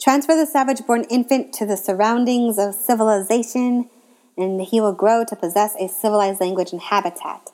[0.00, 3.90] Transfer the savage born infant to the surroundings of civilization,
[4.34, 7.50] and he will grow to possess a civilized language and habitat.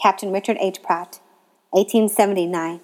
[0.00, 0.82] Captain Richard H.
[0.82, 1.20] Pratt,
[1.70, 2.80] 1879.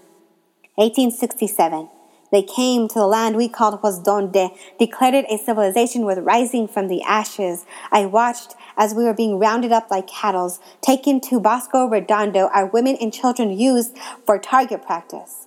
[0.76, 1.88] 1867.
[2.30, 6.88] They came to the land we called Donde, declared it a civilization with rising from
[6.88, 7.64] the ashes.
[7.90, 12.66] I watched as we were being rounded up like cattle, taken to Bosque Redondo, our
[12.66, 13.96] women and children used
[14.26, 15.46] for target practice.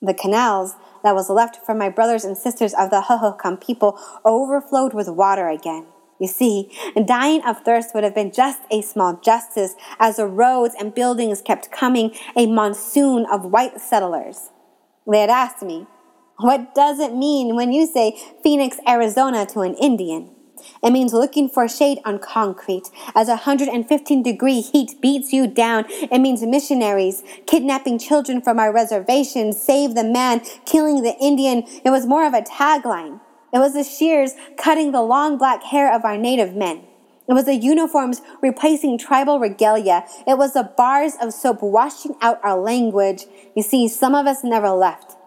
[0.00, 4.94] The canals that was left from my brothers and sisters of the Hohokam people overflowed
[4.94, 5.86] with water again.
[6.20, 6.70] You see,
[7.06, 11.40] dying of thirst would have been just a small justice as the roads and buildings
[11.42, 14.50] kept coming, a monsoon of white settlers.
[15.10, 15.86] They had asked me,
[16.38, 20.30] What does it mean when you say Phoenix, Arizona to an Indian?
[20.82, 22.90] It means looking for shade on concrete.
[23.14, 29.52] As 115 degree heat beats you down, it means missionaries kidnapping children from our reservation,
[29.52, 31.64] save the man, killing the Indian.
[31.84, 33.20] It was more of a tagline.
[33.52, 36.84] It was the shears cutting the long black hair of our native men.
[37.28, 40.04] It was the uniforms replacing tribal regalia.
[40.26, 43.26] It was the bars of soap washing out our language.
[43.54, 45.17] You see, some of us never left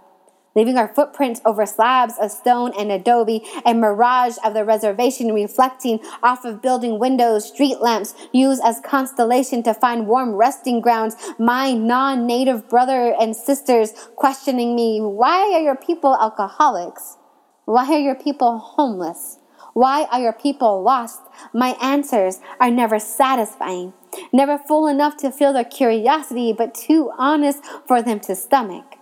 [0.56, 6.00] leaving our footprints over slabs of stone and adobe, a mirage of the reservation reflecting
[6.22, 11.16] off of building windows, street lamps used as constellation to find warm resting grounds.
[11.40, 17.18] My non-native brother and sisters questioning me, why are your people alcoholics?
[17.66, 19.38] Why are your people homeless?
[19.74, 21.22] Why are your people lost?
[21.54, 23.94] My answers are never satisfying,
[24.34, 28.98] never full enough to fill their curiosity, but too honest for them to stomach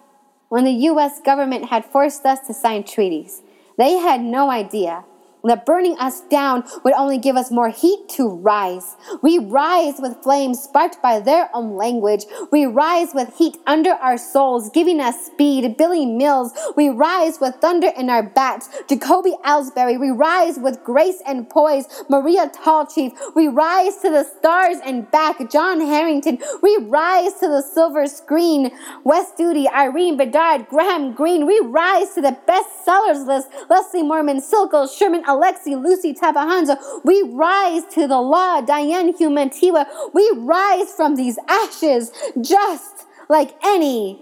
[0.49, 1.21] when the U.S.
[1.21, 3.41] government had forced us to sign treaties.
[3.77, 5.05] They had no idea
[5.43, 8.95] that burning us down would only give us more heat to rise.
[9.21, 12.25] We rise with flames sparked by their own language.
[12.51, 15.77] We rise with heat under our souls, giving us speed.
[15.77, 16.51] Billy Mills.
[16.75, 18.69] We rise with thunder in our backs.
[18.87, 19.99] Jacoby Ellsbury.
[19.99, 21.85] We rise with grace and poise.
[22.09, 23.13] Maria Tallchief.
[23.35, 25.49] We rise to the stars and back.
[25.49, 26.39] John Herrington.
[26.61, 28.71] We rise to the silver screen.
[29.03, 31.45] Wes Studi, Irene Bedard, Graham Greene.
[31.45, 33.49] We rise to the best sellers list.
[33.69, 36.75] Leslie Marmon, Silko, Sherman Alexie, Luci Tapahonso.
[37.03, 39.85] We rise to the law, Diane Humetewa.
[40.13, 44.21] We rise from these ashes just like any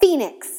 [0.00, 0.57] phoenix.